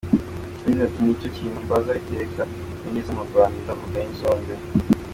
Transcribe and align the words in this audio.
Yagize 0.63 0.81
ati 0.85 0.99
“Nicyo 1.01 1.27
kintu 1.35 1.57
mbaza 1.65 1.91
iteka 2.01 2.41
iyo 2.79 2.87
ngeze 2.91 3.11
mu 3.17 3.23
Rwanda, 3.29 3.69
ubugari 3.77 4.05
n’isombe. 4.07 4.53